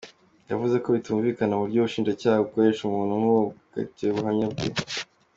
[0.49, 4.65] Yavuze ko bitumvikana uburyo ubushinjacyaha bukoresha umuntu nk’uwo bukakira ubuhamya bwe.